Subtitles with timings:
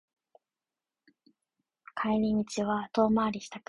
[1.95, 3.59] 帰り道は遠回りしたくなる